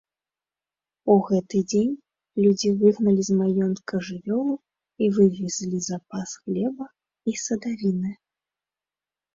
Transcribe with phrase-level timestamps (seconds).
[1.15, 1.91] У гэты дзень
[2.43, 4.55] людзі выгналі з маёнтка жывёлу
[5.05, 6.85] і вывезлі запас хлеба
[7.33, 8.11] і садавіны.